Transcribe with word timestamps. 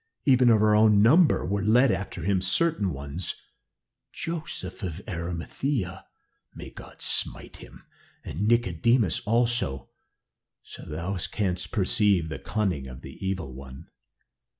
Even 0.25 0.49
of 0.49 0.63
our 0.63 0.73
own 0.75 1.03
number 1.03 1.45
were 1.45 1.61
led 1.61 1.91
after 1.91 2.23
him 2.23 2.41
certain 2.41 2.91
ones 2.91 3.35
Joseph 4.11 4.81
of 4.81 4.99
Arimathea 5.07 6.07
may 6.55 6.71
God 6.71 7.03
smite 7.03 7.57
him, 7.57 7.85
and 8.23 8.47
Nicodemus 8.47 9.19
also, 9.27 9.89
so 10.63 10.87
thou 10.87 11.15
canst 11.31 11.71
perceive 11.71 12.29
the 12.29 12.39
cunning 12.39 12.87
of 12.87 13.01
the 13.01 13.23
Evil 13.23 13.53
One. 13.53 13.91